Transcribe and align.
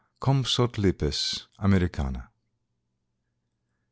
(_Compsothlypis 0.25 1.19
americana. 1.59 2.31